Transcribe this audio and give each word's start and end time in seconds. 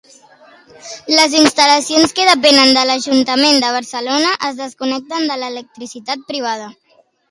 Les 1.15 1.35
instal·lacions 1.41 2.17
que 2.21 2.27
depenen 2.31 2.73
de 2.79 2.87
l'Ajuntament 2.93 3.63
de 3.67 3.73
Barcelona 3.79 4.35
es 4.51 4.61
desconnecten 4.67 5.33
de 5.33 5.43
l'electricitat 5.45 6.31
privada. 6.35 6.73